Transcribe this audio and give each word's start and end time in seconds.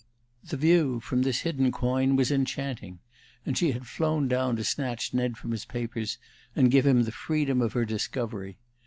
The 0.43 0.57
view 0.57 0.99
from 0.99 1.21
this 1.21 1.41
hidden 1.41 1.71
coign 1.71 2.15
was 2.15 2.31
enchanting, 2.31 2.97
and 3.45 3.55
she 3.55 3.71
had 3.73 3.85
flown 3.85 4.27
down 4.27 4.55
to 4.55 4.63
snatch 4.63 5.13
Ned 5.13 5.37
from 5.37 5.51
his 5.51 5.63
papers 5.65 6.17
and 6.55 6.71
give 6.71 6.87
him 6.87 7.03
the 7.03 7.11
freedom 7.11 7.61
of 7.61 7.73
her 7.73 7.85
discovery. 7.85 8.57